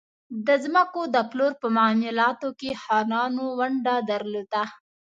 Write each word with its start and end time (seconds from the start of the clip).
د 0.47 0.47
ځمکو 0.63 1.01
د 1.15 1.17
پلور 1.31 1.53
په 1.61 1.67
معاملاتو 1.75 2.49
کې 2.59 2.79
خانانو 2.83 3.43
ونډه 3.59 3.95
درلوده. 4.09 4.63